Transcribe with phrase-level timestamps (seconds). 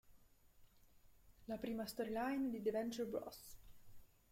[1.45, 3.55] La prima storyline di "The Venture Bros.